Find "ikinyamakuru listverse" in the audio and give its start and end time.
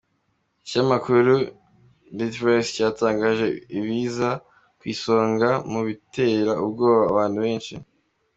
0.61-2.69